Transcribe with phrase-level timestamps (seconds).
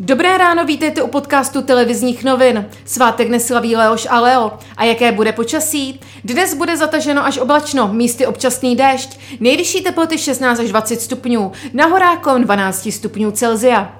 [0.00, 2.68] Dobré ráno, vítejte u podcastu televizních novin.
[2.84, 4.52] Svátek neslaví Leoš a Leo.
[4.76, 6.00] A jaké bude počasí?
[6.24, 9.18] Dnes bude zataženo až oblačno, místy občasný déšť.
[9.40, 13.92] Nejvyšší teploty 16 až 20 stupňů, na horách kolem 12 stupňů Celzia.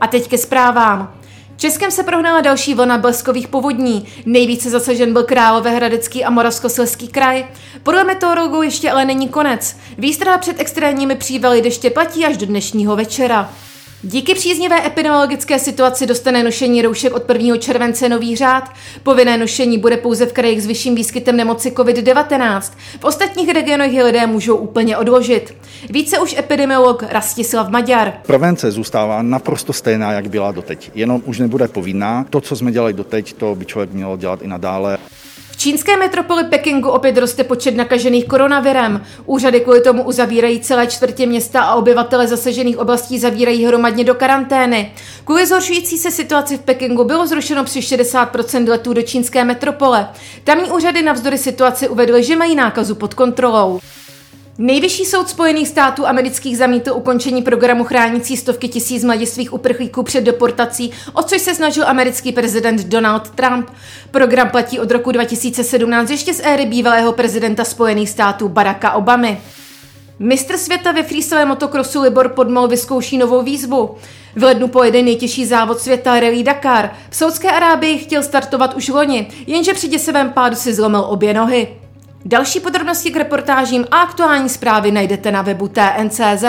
[0.00, 1.14] A teď ke zprávám.
[1.56, 4.06] Českem se prohnala další vlna bleskových povodní.
[4.26, 7.44] Nejvíce zasažen byl Královéhradecký a Moravskoslezský kraj.
[7.82, 9.76] Podle meteorologů ještě ale není konec.
[9.98, 13.50] Výstraha před extrémními přívaly deště platí až do dnešního večera.
[14.04, 17.56] Díky příznivé epidemiologické situaci dostane nošení roušek od 1.
[17.56, 18.70] července nový řád.
[19.02, 22.72] Povinné nošení bude pouze v krajích s vyšším výskytem nemoci COVID-19.
[23.00, 25.54] V ostatních regionech je lidé můžou úplně odložit.
[25.90, 28.12] Více už epidemiolog Rastislav Maďar.
[28.26, 30.90] Prevence zůstává naprosto stejná, jak byla doteď.
[30.94, 32.26] Jenom už nebude povinná.
[32.30, 34.98] To, co jsme dělali doteď, to by člověk měl dělat i nadále
[35.62, 39.04] čínské metropoli Pekingu opět roste počet nakažených koronavirem.
[39.26, 44.92] Úřady kvůli tomu uzavírají celé čtvrtě města a obyvatele zasažených oblastí zavírají hromadně do karantény.
[45.24, 50.08] Kvůli zhoršující se situaci v Pekingu bylo zrušeno při 60% letů do čínské metropole.
[50.44, 53.80] Tamní úřady navzdory situaci uvedly, že mají nákazu pod kontrolou.
[54.62, 60.90] Nejvyšší soud Spojených států amerických zamítl ukončení programu chránící stovky tisíc mladistvých uprchlíků před deportací,
[61.12, 63.70] o což se snažil americký prezident Donald Trump.
[64.10, 69.40] Program platí od roku 2017 ještě z éry bývalého prezidenta Spojených států Baracka Obamy.
[70.18, 73.96] Mistr světa ve freestyle motokrosu Libor Podmol vyzkouší novou výzvu.
[74.36, 76.90] V lednu pojede nejtěžší závod světa Rally Dakar.
[77.10, 81.81] V Saudské Arábii chtěl startovat už loni, jenže při děsivém pádu si zlomil obě nohy.
[82.24, 86.44] Další podrobnosti k reportážím a aktuální zprávy najdete na webu TNCZ.